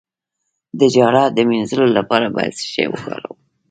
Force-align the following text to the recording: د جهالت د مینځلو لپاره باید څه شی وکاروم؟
د 0.79 0.81
جهالت 0.93 1.29
د 1.33 1.39
مینځلو 1.49 1.85
لپاره 1.97 2.27
باید 2.35 2.53
څه 2.59 2.65
شی 2.73 2.85
وکاروم؟ 2.89 3.37